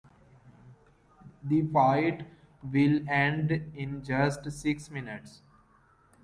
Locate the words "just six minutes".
4.03-5.43